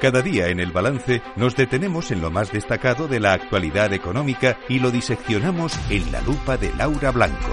Cada 0.00 0.22
día 0.22 0.46
en 0.46 0.60
el 0.60 0.70
balance 0.70 1.22
nos 1.34 1.56
detenemos 1.56 2.12
en 2.12 2.20
lo 2.20 2.30
más 2.30 2.52
destacado 2.52 3.08
de 3.08 3.18
la 3.18 3.32
actualidad 3.32 3.92
económica 3.92 4.56
y 4.68 4.78
lo 4.78 4.92
diseccionamos 4.92 5.76
en 5.90 6.12
la 6.12 6.20
lupa 6.20 6.56
de 6.56 6.72
Laura 6.76 7.10
Blanco. 7.10 7.52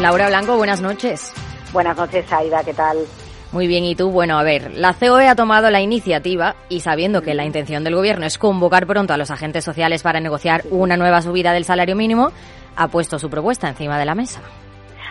Laura 0.00 0.28
Blanco, 0.28 0.56
buenas 0.56 0.80
noches. 0.80 1.30
Buenas 1.74 1.94
noches, 1.98 2.24
Aida, 2.32 2.64
¿qué 2.64 2.72
tal? 2.72 2.96
Muy 3.52 3.66
bien, 3.66 3.84
¿y 3.84 3.94
tú? 3.94 4.10
Bueno, 4.10 4.38
a 4.38 4.42
ver, 4.42 4.72
la 4.74 4.94
COE 4.94 5.28
ha 5.28 5.34
tomado 5.34 5.70
la 5.70 5.82
iniciativa 5.82 6.56
y 6.70 6.80
sabiendo 6.80 7.20
que 7.20 7.34
la 7.34 7.44
intención 7.44 7.84
del 7.84 7.94
Gobierno 7.94 8.24
es 8.24 8.38
convocar 8.38 8.86
pronto 8.86 9.12
a 9.12 9.18
los 9.18 9.30
agentes 9.30 9.64
sociales 9.64 10.02
para 10.02 10.20
negociar 10.20 10.64
una 10.70 10.96
nueva 10.96 11.20
subida 11.20 11.52
del 11.52 11.66
salario 11.66 11.96
mínimo, 11.96 12.32
ha 12.76 12.88
puesto 12.88 13.18
su 13.18 13.28
propuesta 13.28 13.68
encima 13.68 13.98
de 13.98 14.06
la 14.06 14.14
mesa. 14.14 14.40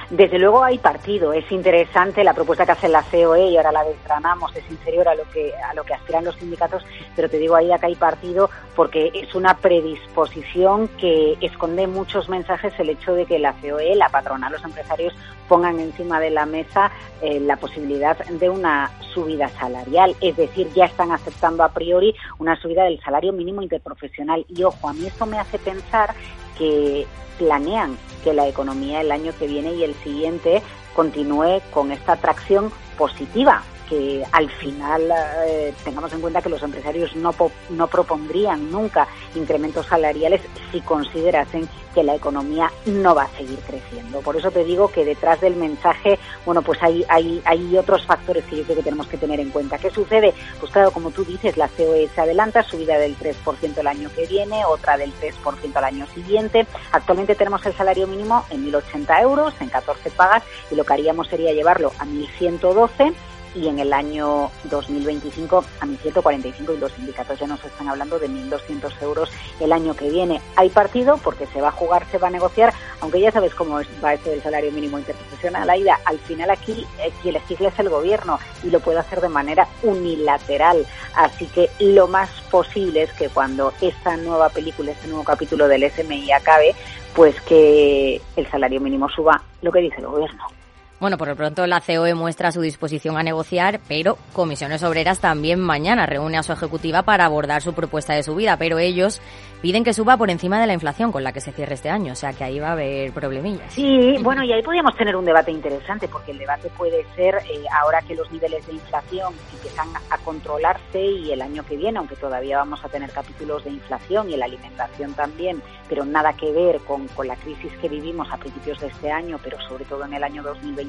Desde 0.10 0.40
luego 0.40 0.64
hay 0.64 0.78
partido, 0.78 1.34
es 1.34 1.52
interesante 1.52 2.24
la 2.24 2.34
propuesta 2.34 2.66
que 2.66 2.72
hace 2.72 2.88
la 2.88 3.04
COE 3.04 3.50
y 3.50 3.58
ahora 3.58 3.74
la 3.74 3.84
desgranamos, 3.84 4.56
es 4.56 4.64
inferior 4.72 5.06
a 5.10 5.16
lo 5.16 5.30
que 5.32 5.54
a 5.54 5.74
lo 5.74 5.84
que 5.84 5.94
aspiran 5.94 6.24
los 6.24 6.36
sindicatos, 6.38 6.86
pero 7.14 7.30
te 7.30 7.38
digo 7.38 7.56
ahí 7.56 7.70
que 7.78 7.88
hay 7.88 7.96
partido 7.96 8.50
porque 8.74 9.12
es 9.14 9.36
una 9.36 9.58
predisposición 9.58 10.88
que 10.98 11.38
esconde 11.42 11.88
muchos 11.88 12.30
mensajes 12.30 12.74
el 12.80 12.92
hecho 12.92 13.16
de 13.16 13.26
que 13.26 13.38
la 13.38 13.52
COE, 13.54 13.96
la 13.96 14.08
patronal, 14.08 14.54
los 14.54 14.64
empresarios 14.64 15.14
pongan 15.50 15.78
encima 15.82 16.22
de 16.22 16.30
la 16.30 16.46
mesa 16.46 16.90
eh, 17.22 17.42
la 17.42 17.58
posibilidad 17.58 18.18
de 18.18 18.50
una 18.50 18.90
subida 19.14 19.50
salarial, 19.50 20.16
es 20.22 20.38
decir, 20.38 20.70
ya 20.74 20.86
están 20.86 21.12
aceptando 21.12 21.64
a 21.64 21.70
priori 21.70 22.16
una 22.40 22.56
subida 22.62 22.86
del 22.86 23.02
salario 23.02 23.34
mínimo 23.34 23.62
interprofesional. 23.62 24.46
Y 24.48 24.64
ojo, 24.64 24.88
a 24.88 24.94
mí 24.94 25.06
esto 25.06 25.26
me 25.26 25.40
hace 25.40 25.58
pensar 25.58 26.14
que 26.58 27.08
planean 27.38 27.98
que 28.24 28.34
la 28.34 28.48
economía 28.48 29.02
el 29.02 29.12
año 29.12 29.32
que 29.38 29.48
viene 29.48 29.74
y 29.74 29.84
el 29.84 29.96
siguiente 29.96 30.62
continúe 30.96 31.62
con 31.72 31.92
esta 31.92 32.14
atracción 32.14 32.72
positiva 32.98 33.64
que 33.90 34.24
al 34.32 34.50
final 34.50 35.12
eh, 35.48 35.74
tengamos 35.84 36.12
en 36.14 36.22
cuenta 36.22 36.42
que 36.42 36.50
los 36.50 36.62
empresarios 36.64 37.16
no, 37.16 37.34
no 37.70 37.88
propondrían 37.88 38.72
nunca 38.72 39.08
incrementos 39.36 39.86
salariales 39.86 40.42
si 40.72 40.82
considerasen 40.82 41.68
que 41.98 42.04
la 42.04 42.14
economía 42.14 42.72
no 42.86 43.16
va 43.16 43.24
a 43.24 43.38
seguir 43.38 43.58
creciendo. 43.66 44.20
Por 44.22 44.36
eso 44.36 44.52
te 44.52 44.64
digo 44.64 44.90
que 44.90 45.04
detrás 45.04 45.42
del 45.42 45.56
mensaje, 45.56 46.20
bueno, 46.46 46.62
pues 46.62 46.82
hay, 46.84 47.04
hay, 47.10 47.42
hay 47.44 47.76
otros 47.76 48.06
factores 48.06 48.46
que 48.46 48.58
yo 48.58 48.64
creo 48.64 48.78
que 48.78 48.84
tenemos 48.84 49.08
que 49.08 49.18
tener 49.18 49.40
en 49.40 49.50
cuenta. 49.50 49.80
¿Qué 49.80 49.90
sucede? 49.90 50.34
Pues 50.60 50.72
claro, 50.72 50.92
como 50.92 51.10
tú 51.10 51.26
dices, 51.26 51.58
la 51.58 51.68
COE 51.70 52.08
se 52.14 52.22
adelanta, 52.22 52.62
subida 52.62 53.00
del 53.00 53.18
3% 53.18 53.78
el 53.80 53.88
año 53.88 54.12
que 54.16 54.28
viene, 54.28 54.64
otra 54.66 54.96
del 54.98 55.12
3% 55.16 55.76
al 55.76 55.84
año 55.84 56.06
siguiente. 56.14 56.68
Actualmente 56.92 57.34
tenemos 57.34 57.66
el 57.66 57.74
salario 57.74 58.06
mínimo 58.06 58.46
en 58.52 58.72
1.080 58.72 59.22
euros, 59.24 59.54
en 59.60 59.70
14 59.70 60.12
pagas, 60.12 60.44
y 60.70 60.76
lo 60.76 60.84
que 60.84 60.94
haríamos 60.94 61.28
sería 61.28 61.52
llevarlo 61.54 61.94
a 61.98 62.06
1.112 62.06 63.16
y 63.58 63.68
en 63.68 63.80
el 63.80 63.94
año 63.94 64.52
2025 64.66 65.64
a 65.80 65.86
1.145 65.86 66.76
y 66.76 66.80
los 66.80 66.92
sindicatos 66.92 67.40
ya 67.40 67.48
nos 67.48 67.64
están 67.64 67.88
hablando 67.88 68.20
de 68.20 68.30
1.200 68.30 69.02
euros 69.02 69.30
el 69.60 69.72
año 69.72 69.96
que 69.96 70.10
viene. 70.10 70.42
Hay 70.56 70.70
partido 70.70 71.18
porque 71.18 71.48
se 71.48 71.62
va 71.62 71.70
a 71.70 71.72
jugar, 71.72 72.06
se 72.12 72.18
va 72.18 72.28
a 72.28 72.32
negociar, 72.32 72.74
aunque 73.02 73.20
ya 73.20 73.32
sabes 73.32 73.54
cómo 73.56 73.80
va 74.04 74.14
esto 74.14 74.30
del 74.30 74.44
salario 74.44 74.72
mínimo 74.72 75.00
interprofesional, 75.00 75.70
Aida, 75.70 76.00
al 76.06 76.20
final 76.20 76.50
aquí 76.52 76.86
eh, 77.00 77.12
quien 77.22 77.34
legisla 77.34 77.70
es 77.70 77.80
el 77.80 77.90
gobierno 77.90 78.40
y 78.64 78.70
lo 78.70 78.80
puede 78.80 79.00
hacer 79.00 79.22
de 79.22 79.30
manera 79.30 79.68
unilateral. 79.84 80.86
Así 81.16 81.48
que 81.48 81.70
lo 81.80 82.08
más 82.08 82.30
posible 82.52 83.04
es 83.04 83.14
que 83.14 83.30
cuando 83.30 83.74
esta 83.82 84.18
nueva 84.18 84.50
película, 84.50 84.92
este 84.92 85.08
nuevo 85.08 85.24
capítulo 85.24 85.68
del 85.68 85.90
SMI 85.92 86.32
acabe, 86.32 86.76
pues 87.16 87.40
que 87.42 88.22
el 88.36 88.48
salario 88.52 88.80
mínimo 88.80 89.10
suba 89.10 89.42
lo 89.62 89.72
que 89.72 89.80
dice 89.80 89.98
el 89.98 90.08
gobierno. 90.08 90.57
Bueno, 91.00 91.20
por 91.20 91.28
lo 91.28 91.36
pronto 91.36 91.68
la 91.68 91.80
COE 91.80 92.16
muestra 92.16 92.52
su 92.52 92.60
disposición 92.60 93.18
a 93.18 93.24
negociar, 93.24 93.80
pero 93.88 94.18
Comisiones 94.34 94.82
Obreras 94.82 95.20
también 95.20 95.60
mañana 95.60 96.08
reúne 96.08 96.40
a 96.40 96.44
su 96.44 96.54
ejecutiva 96.54 97.04
para 97.04 97.26
abordar 97.26 97.62
su 97.62 97.74
propuesta 97.74 98.14
de 98.14 98.24
subida, 98.24 98.58
pero 98.58 98.80
ellos 98.80 99.22
piden 99.62 99.84
que 99.84 99.94
suba 99.94 100.18
por 100.18 100.32
encima 100.32 100.60
de 100.60 100.66
la 100.66 100.74
inflación 100.74 101.12
con 101.12 101.24
la 101.24 101.34
que 101.34 101.42
se 101.42 101.52
cierre 101.52 101.76
este 101.76 101.92
año, 101.92 102.14
o 102.14 102.16
sea 102.16 102.34
que 102.34 102.44
ahí 102.44 102.60
va 102.60 102.70
a 102.70 102.72
haber 102.72 103.12
problemillas. 103.12 103.74
Sí, 103.74 104.16
bueno, 104.24 104.44
y 104.44 104.52
ahí 104.52 104.64
podríamos 104.64 104.96
tener 104.96 105.16
un 105.16 105.26
debate 105.26 105.52
interesante, 105.52 106.08
porque 106.08 106.32
el 106.32 106.40
debate 106.40 106.70
puede 106.76 107.06
ser, 107.16 107.36
eh, 107.36 107.64
ahora 107.80 108.02
que 108.02 108.16
los 108.16 108.32
niveles 108.32 108.66
de 108.66 108.74
inflación 108.74 109.36
empiezan 109.54 109.90
a 110.10 110.18
controlarse 110.20 111.00
y 111.00 111.32
el 111.32 111.44
año 111.44 111.64
que 111.64 111.78
viene, 111.78 112.00
aunque 112.00 112.16
todavía 112.16 112.58
vamos 112.58 112.84
a 112.84 112.90
tener 112.90 113.12
capítulos 113.12 113.64
de 113.64 113.70
inflación 113.70 114.32
y 114.32 114.36
la 114.36 114.46
alimentación 114.46 115.14
también, 115.14 115.62
pero 115.88 116.06
nada 116.06 116.34
que 116.34 116.52
ver 116.52 116.80
con, 116.80 117.08
con 117.10 117.28
la 117.28 117.36
crisis 117.36 117.72
que 117.80 117.88
vivimos 117.88 118.28
a 118.32 118.38
principios 118.38 118.80
de 118.80 118.88
este 118.88 119.12
año, 119.12 119.40
pero 119.44 119.62
sobre 119.62 119.86
todo 119.86 120.04
en 120.06 120.14
el 120.14 120.24
año 120.24 120.42
2020 120.42 120.87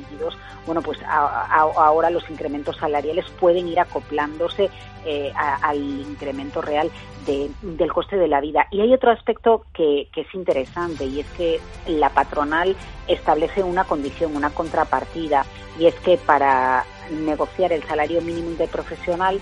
bueno, 0.66 0.82
pues 0.82 0.98
ahora 1.06 2.10
los 2.10 2.28
incrementos 2.30 2.76
salariales 2.76 3.24
pueden 3.40 3.68
ir 3.68 3.80
acoplándose 3.80 4.70
eh, 5.04 5.32
al 5.34 5.78
incremento 5.78 6.60
real 6.60 6.90
del 7.26 7.92
coste 7.92 8.16
de 8.16 8.28
la 8.28 8.40
vida. 8.40 8.66
Y 8.70 8.80
hay 8.80 8.92
otro 8.92 9.10
aspecto 9.10 9.64
que, 9.72 10.08
es 10.14 10.34
interesante 10.34 11.06
y 11.06 11.20
es 11.20 11.26
que 11.30 11.60
la 11.86 12.10
patronal 12.10 12.76
establece 13.06 13.62
una 13.62 13.84
condición, 13.84 14.34
una 14.36 14.50
contrapartida, 14.50 15.44
y 15.78 15.86
es 15.86 15.94
que 16.00 16.18
para 16.18 16.84
negociar 17.10 17.72
el 17.72 17.82
salario 17.84 18.20
mínimo 18.20 18.50
de 18.56 18.66
profesional 18.68 19.40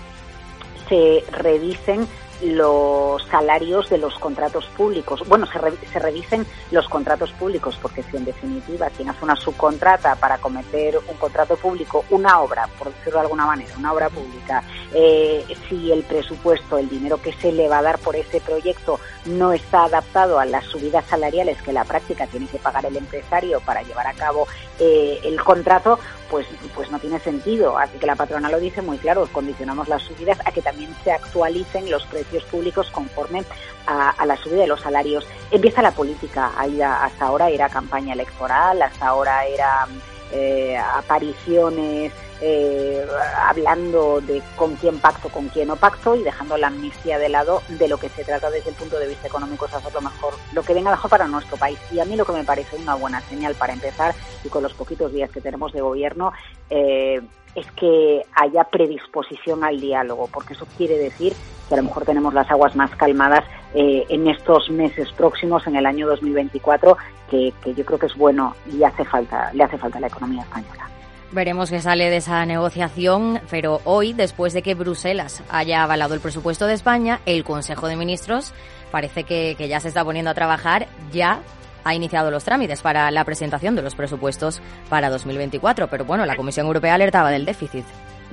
se 0.87 1.23
revisen 1.31 2.07
los 2.41 3.23
salarios 3.25 3.89
de 3.89 3.97
los 3.97 4.17
contratos 4.19 4.65
públicos. 4.77 5.23
Bueno, 5.27 5.47
se, 5.47 5.59
se, 5.87 5.99
revisen 5.99 6.45
los 6.71 6.87
contratos 6.87 7.31
públicos, 7.33 7.77
porque 7.81 8.03
si 8.03 8.17
en 8.17 8.25
definitiva 8.25 8.89
quien 8.89 9.09
hace 9.09 9.23
una 9.23 9.35
subcontrata 9.35 10.15
para 10.15 10.37
cometer 10.37 10.97
un 10.97 11.17
contrato 11.17 11.55
público, 11.55 12.05
una 12.09 12.39
obra, 12.39 12.67
por 12.77 12.93
decirlo 12.93 13.19
de 13.19 13.25
alguna 13.25 13.45
manera, 13.45 13.73
una 13.77 13.93
obra 13.93 14.09
pública, 14.09 14.63
eh, 14.93 15.45
si 15.67 15.91
el 15.91 16.03
presupuesto, 16.03 16.77
el 16.77 16.89
dinero 16.89 17.21
que 17.21 17.33
se 17.33 17.51
le 17.51 17.67
va 17.67 17.79
a 17.79 17.83
dar 17.83 17.99
por 17.99 18.15
ese 18.15 18.39
proyecto 18.39 18.99
no 19.25 19.51
está 19.53 19.85
adaptado 19.85 20.39
a 20.39 20.45
las 20.45 20.65
subidas 20.65 21.05
salariales 21.05 21.61
que 21.61 21.73
la 21.73 21.83
práctica 21.83 22.27
tiene 22.27 22.47
que 22.47 22.59
pagar 22.59 22.85
el 22.85 22.95
empresario 22.95 23.59
para 23.61 23.81
llevar 23.81 24.07
a 24.07 24.13
cabo 24.13 24.47
eh, 24.79 25.19
el 25.23 25.41
contrato, 25.43 25.99
pues, 26.29 26.45
pues 26.75 26.91
no 26.91 26.99
tiene 26.99 27.19
sentido. 27.19 27.77
Así 27.77 27.97
que 27.97 28.05
la 28.05 28.15
patrona 28.15 28.49
lo 28.49 28.59
dice 28.59 28.81
muy 28.81 28.97
claro, 28.97 29.27
condicionamos 29.31 29.87
las 29.87 30.03
subidas 30.03 30.37
a 30.45 30.51
que 30.51 30.61
también 30.61 30.95
se 31.03 31.11
actualicen 31.11 31.89
los 31.89 32.05
precios 32.05 32.26
públicos 32.45 32.89
conforme 32.91 33.43
a, 33.85 34.25
la 34.25 34.35
subida 34.37 34.61
de 34.61 34.67
los 34.67 34.81
salarios. 34.81 35.25
Empieza 35.51 35.81
la 35.81 35.91
política, 35.91 36.51
hasta 36.57 37.25
ahora 37.25 37.49
era 37.49 37.69
campaña 37.69 38.13
electoral, 38.13 38.81
hasta 38.81 39.07
ahora 39.07 39.45
era 39.45 39.87
eh, 40.31 40.77
apariciones 40.77 42.11
eh, 42.39 43.03
hablando 43.47 44.21
de 44.21 44.43
con 44.55 44.75
quién 44.75 44.99
pacto, 44.99 45.29
con 45.29 45.47
quién 45.47 45.69
no 45.69 45.75
pacto 45.75 46.15
y 46.15 46.23
dejando 46.23 46.55
la 46.57 46.67
amnistía 46.67 47.17
de 47.17 47.29
lado 47.29 47.63
de 47.67 47.87
lo 47.87 47.97
que 47.97 48.09
se 48.09 48.23
trata 48.23 48.51
desde 48.51 48.69
el 48.69 48.75
punto 48.75 48.99
de 48.99 49.07
vista 49.07 49.27
económico 49.27 49.65
es 49.65 49.73
hacer 49.73 49.93
lo 49.93 50.01
mejor, 50.01 50.33
lo 50.53 50.61
que 50.61 50.73
venga 50.73 50.91
mejor 50.91 51.09
para 51.09 51.27
nuestro 51.27 51.57
país. 51.57 51.79
Y 51.91 51.99
a 51.99 52.05
mí 52.05 52.15
lo 52.15 52.25
que 52.25 52.33
me 52.33 52.43
parece 52.43 52.75
una 52.75 52.95
buena 52.95 53.21
señal 53.21 53.55
para 53.55 53.73
empezar 53.73 54.13
y 54.43 54.49
con 54.49 54.61
los 54.61 54.73
poquitos 54.73 55.11
días 55.11 55.31
que 55.31 55.41
tenemos 55.41 55.73
de 55.73 55.81
gobierno 55.81 56.31
eh, 56.69 57.21
es 57.55 57.71
que 57.71 58.23
haya 58.35 58.65
predisposición 58.65 59.63
al 59.63 59.79
diálogo, 59.79 60.29
porque 60.31 60.53
eso 60.53 60.67
quiere 60.77 60.97
decir 60.99 61.33
que 61.67 61.73
a 61.73 61.77
lo 61.77 61.83
mejor 61.83 62.05
tenemos 62.05 62.33
las 62.35 62.49
aguas 62.51 62.75
más 62.75 62.91
calmadas 62.95 63.43
eh, 63.73 64.05
en 64.09 64.27
estos 64.27 64.69
meses 64.69 65.11
próximos, 65.13 65.65
en 65.67 65.75
el 65.75 65.85
año 65.85 66.07
2024, 66.07 66.97
que, 67.29 67.53
que 67.63 67.73
yo 67.73 67.85
creo 67.85 67.99
que 67.99 68.05
es 68.07 68.15
bueno 68.15 68.55
y 68.71 68.83
hace 68.83 69.03
falta, 69.05 69.51
le 69.53 69.63
hace 69.63 69.77
falta 69.77 69.97
a 69.97 70.01
la 70.01 70.07
economía 70.07 70.41
española. 70.41 70.89
Veremos 71.31 71.69
qué 71.69 71.81
sale 71.81 72.09
de 72.09 72.17
esa 72.17 72.45
negociación, 72.45 73.41
pero 73.49 73.81
hoy, 73.83 74.13
después 74.13 74.53
de 74.53 74.61
que 74.61 74.75
Bruselas 74.75 75.43
haya 75.49 75.83
avalado 75.83 76.13
el 76.13 76.21
presupuesto 76.21 76.67
de 76.67 76.73
España, 76.73 77.19
el 77.25 77.43
Consejo 77.43 77.87
de 77.87 77.97
Ministros 77.97 78.53
parece 78.91 79.25
que, 79.25 79.55
que 79.57 79.67
ya 79.67 79.81
se 79.81 79.89
está 79.89 80.05
poniendo 80.05 80.31
a 80.31 80.33
trabajar, 80.33 80.87
ya 81.11 81.41
ha 81.83 81.95
iniciado 81.95 82.31
los 82.31 82.45
trámites 82.45 82.81
para 82.81 83.11
la 83.11 83.25
presentación 83.25 83.75
de 83.75 83.81
los 83.81 83.95
presupuestos 83.95 84.61
para 84.89 85.09
2024, 85.09 85.87
pero 85.89 86.05
bueno, 86.05 86.25
la 86.25 86.35
Comisión 86.35 86.65
Europea 86.67 86.95
alertaba 86.95 87.29
del 87.29 87.45
déficit. 87.45 87.85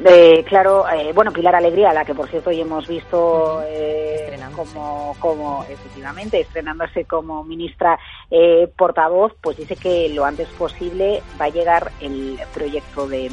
Eh, 0.03 0.45
claro, 0.49 0.89
eh, 0.89 1.13
bueno, 1.15 1.33
Pilar 1.33 1.55
Alegría, 1.55 1.93
la 1.93 2.05
que 2.05 2.15
por 2.15 2.29
cierto 2.29 2.51
hoy 2.51 2.61
hemos 2.61 2.89
visto 2.89 3.63
eh, 3.67 4.35
como, 4.55 5.15
como, 5.19 5.65
efectivamente, 5.69 6.41
estrenándose 6.41 7.05
como 7.05 7.45
ministra 7.45 7.99
eh, 8.31 8.69
portavoz, 8.77 9.35
pues 9.41 9.57
dice 9.57 9.77
que 9.77 10.09
lo 10.09 10.25
antes 10.25 10.49
posible 10.51 11.23
va 11.41 11.47
a 11.47 11.51
llegar 11.51 11.93
el 12.01 12.39
proyecto 12.53 13.07
de, 13.09 13.31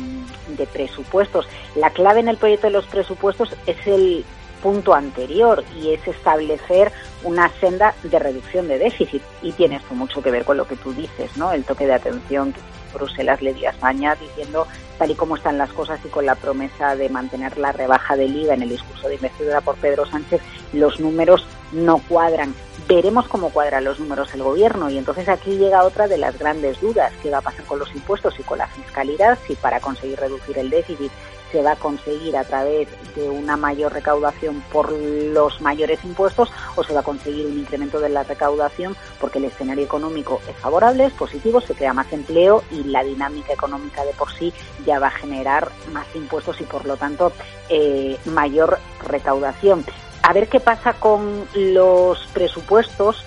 de 0.49 0.67
presupuestos. 0.67 1.47
La 1.75 1.91
clave 1.91 2.19
en 2.19 2.27
el 2.27 2.37
proyecto 2.37 2.67
de 2.67 2.73
los 2.73 2.87
presupuestos 2.87 3.55
es 3.65 3.87
el 3.87 4.25
punto 4.61 4.93
anterior 4.93 5.63
y 5.75 5.93
es 5.93 6.07
establecer 6.07 6.91
una 7.23 7.49
senda 7.59 7.93
de 8.03 8.19
reducción 8.19 8.67
de 8.67 8.79
déficit 8.79 9.21
y 9.41 9.51
tiene 9.51 9.77
esto 9.77 9.93
mucho 9.93 10.21
que 10.21 10.31
ver 10.31 10.45
con 10.45 10.57
lo 10.57 10.67
que 10.67 10.75
tú 10.75 10.93
dices, 10.93 11.35
¿no? 11.37 11.51
El 11.51 11.63
toque 11.63 11.85
de 11.85 11.93
atención 11.93 12.53
Bruselas 12.93 13.41
le 13.41 13.53
dio 13.53 13.67
a 13.67 13.71
España 13.71 14.15
diciendo 14.15 14.67
tal 14.97 15.11
y 15.11 15.15
como 15.15 15.35
están 15.35 15.57
las 15.57 15.71
cosas 15.71 15.99
y 16.05 16.09
con 16.09 16.25
la 16.25 16.35
promesa 16.35 16.95
de 16.95 17.09
mantener 17.09 17.57
la 17.57 17.71
rebaja 17.71 18.15
del 18.15 18.35
IVA 18.35 18.53
en 18.53 18.63
el 18.63 18.69
discurso 18.69 19.07
de 19.07 19.15
investidura 19.15 19.61
por 19.61 19.75
Pedro 19.75 20.05
Sánchez, 20.05 20.41
los 20.73 20.99
números 20.99 21.45
no 21.71 21.99
cuadran. 22.07 22.53
Veremos 22.87 23.27
cómo 23.27 23.49
cuadran 23.49 23.83
los 23.83 23.99
números 23.99 24.33
el 24.33 24.43
gobierno 24.43 24.89
y 24.89 24.97
entonces 24.97 25.29
aquí 25.29 25.57
llega 25.57 25.83
otra 25.83 26.07
de 26.07 26.17
las 26.17 26.37
grandes 26.37 26.79
dudas, 26.81 27.13
qué 27.23 27.29
va 27.29 27.37
a 27.37 27.41
pasar 27.41 27.63
con 27.65 27.79
los 27.79 27.93
impuestos 27.95 28.37
y 28.39 28.43
con 28.43 28.57
la 28.57 28.67
fiscalidad, 28.67 29.37
si 29.47 29.55
para 29.55 29.79
conseguir 29.79 30.19
reducir 30.19 30.57
el 30.57 30.69
déficit 30.69 31.11
se 31.51 31.61
va 31.61 31.73
a 31.73 31.75
conseguir 31.75 32.35
a 32.37 32.43
través 32.43 32.87
de 33.15 33.29
una 33.29 33.57
mayor 33.57 33.93
recaudación 33.93 34.61
por 34.71 34.91
los 34.91 35.61
mayores 35.61 36.03
impuestos 36.03 36.49
o 36.75 36.83
se 36.83 36.93
va 36.93 37.01
a 37.01 37.03
conseguir 37.03 37.45
un 37.45 37.59
incremento 37.59 37.99
de 37.99 38.09
la 38.09 38.23
recaudación 38.23 38.95
porque 39.19 39.39
el 39.39 39.45
escenario 39.45 39.83
económico 39.83 40.41
es 40.47 40.55
favorable, 40.57 41.05
es 41.05 41.13
positivo, 41.13 41.61
se 41.61 41.75
crea 41.75 41.93
más 41.93 42.11
empleo 42.13 42.63
y 42.71 42.83
la 42.83 43.03
dinámica 43.03 43.53
económica 43.53 44.03
de 44.05 44.13
por 44.13 44.31
sí 44.33 44.53
ya 44.85 44.99
va 44.99 45.07
a 45.07 45.11
generar 45.11 45.71
más 45.91 46.07
impuestos 46.15 46.59
y 46.61 46.63
por 46.63 46.85
lo 46.85 46.97
tanto 46.97 47.31
eh, 47.69 48.17
mayor 48.25 48.79
recaudación. 49.07 49.85
A 50.23 50.33
ver 50.33 50.47
qué 50.47 50.59
pasa 50.59 50.93
con 50.93 51.47
los 51.55 52.19
presupuestos 52.33 53.25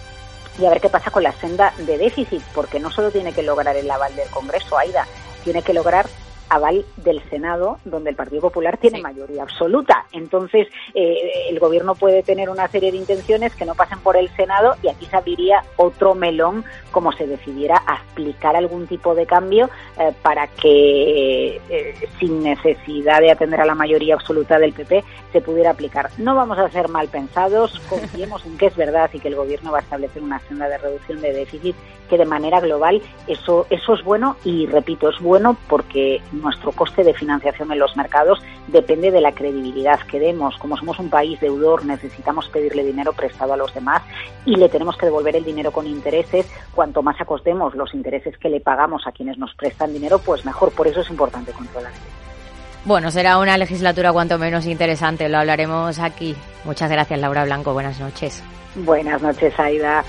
y 0.59 0.67
a 0.67 0.71
ver 0.71 0.81
qué 0.81 0.89
pasa 0.89 1.11
con 1.11 1.25
la 1.25 1.33
senda 1.33 1.75
de 1.79 1.99
déficit, 1.99 2.43
porque 2.55 2.79
no 2.79 2.91
solo 2.91 3.11
tiene 3.11 3.33
que 3.33 3.43
lograr 3.43 3.77
el 3.77 3.91
aval 3.91 4.15
del 4.15 4.29
Congreso, 4.29 4.79
AIDA, 4.79 5.07
tiene 5.43 5.63
que 5.63 5.75
lograr 5.75 6.07
aval 6.49 6.85
del 6.97 7.23
Senado, 7.31 7.79
donde 7.85 8.11
el 8.11 8.17
Partido 8.17 8.43
Popular 8.43 8.77
tiene 8.77 9.01
mayoría 9.01 9.43
absoluta. 9.43 10.07
Entonces, 10.13 10.69
eh, 10.95 11.49
el 11.51 11.59
Gobierno 11.59 11.95
puede 11.95 12.23
tener 12.23 12.51
una 12.51 12.69
serie 12.69 12.93
de 12.93 12.99
intenciones 12.99 13.55
que 13.55 13.65
no 13.65 13.75
pasen 13.75 14.01
por 14.01 14.17
el 14.17 14.29
Senado 14.37 14.77
y 14.83 14.89
aquí 14.89 15.07
se 15.07 15.17
abriría 15.17 15.65
otro 15.77 16.15
melón 16.15 16.65
como 16.91 17.13
se 17.13 17.27
decidiera 17.27 17.83
aplicar 17.87 18.57
algún 18.57 18.87
tipo 18.87 19.15
de 19.15 19.27
cambio 19.27 19.69
eh, 19.99 20.13
para 20.23 20.47
que, 20.47 21.61
eh, 21.69 22.09
sin 22.19 22.43
necesidad 22.43 23.21
de 23.21 23.33
atender 23.33 23.61
a 23.61 23.67
la 23.67 23.75
mayoría 23.75 24.15
absoluta 24.15 24.59
del 24.59 24.73
PP, 24.73 25.05
se 25.33 25.41
pudiera 25.41 25.71
aplicar. 25.71 26.11
No 26.19 26.35
vamos 26.35 26.59
a 26.59 26.71
ser 26.71 26.89
mal 26.89 27.09
pensados, 27.09 27.81
confiemos 27.89 28.45
en 28.47 28.57
que 28.57 28.67
es 28.67 28.77
verdad 28.77 29.11
y 29.13 29.19
que 29.19 29.29
el 29.29 29.37
Gobierno 29.37 29.73
va 29.73 29.79
a 29.79 29.83
establecer 29.83 30.23
una 30.23 30.39
senda 30.41 30.69
de 30.69 30.79
reducción 30.79 31.21
de 31.21 31.33
déficit 31.33 31.77
que 32.09 32.19
de 32.19 32.27
manera 32.27 32.61
global 32.61 33.03
eso, 33.27 33.67
eso 33.71 33.95
es 33.95 34.05
bueno 34.05 34.37
y 34.45 34.67
repito, 34.67 35.09
es 35.09 35.19
bueno 35.21 35.57
porque 35.69 36.21
nuestro 36.41 36.73
coste 36.73 37.03
de 37.03 37.15
financiación 37.15 37.71
en 37.73 37.79
los 37.79 37.97
mercados 37.97 38.41
depende 38.69 39.11
de 39.11 39.21
la 39.21 39.33
credibilidad 39.33 40.01
que 40.01 40.19
demos. 40.19 40.57
Como 40.59 40.77
somos 40.77 40.99
un 40.99 41.11
país 41.11 41.41
deudor, 41.41 41.85
necesitamos 41.85 42.49
pedirle 42.49 42.85
dinero 42.85 43.13
prestado 43.13 43.53
a 43.53 43.57
los 43.57 43.73
demás 43.75 44.03
y 44.45 44.57
le 44.57 44.69
tenemos 44.69 44.97
que 44.97 45.07
devolver 45.07 45.37
el 45.37 45.45
dinero 45.45 45.73
con 45.73 45.87
intereses. 45.87 46.47
Cuanto 46.75 47.03
más 47.03 47.21
acostemos 47.21 47.75
los 47.75 47.95
intereses 47.95 48.37
que 48.39 48.49
le 48.49 48.61
pagamos 48.61 49.07
a 49.07 49.13
quienes 49.13 49.39
nos 49.39 49.55
prestan 49.55 49.93
dinero, 49.93 50.19
pues 50.19 50.45
mejor. 50.45 50.73
Por 50.73 50.87
eso 50.87 51.01
es 51.01 51.11
importante 51.11 51.53
controlar. 51.53 51.93
Bueno, 52.85 53.11
será 53.11 53.39
una 53.39 53.57
legislatura 53.57 54.13
cuanto 54.13 54.39
menos 54.39 54.67
interesante, 54.67 55.29
lo 55.29 55.39
hablaremos 55.39 55.99
aquí. 55.99 56.37
Muchas 56.65 56.91
gracias, 56.91 57.19
Laura 57.19 57.45
Blanco. 57.45 57.73
Buenas 57.73 57.99
noches. 57.99 58.43
Buenas 58.75 59.23
noches, 59.23 59.59
Aida. 59.59 60.05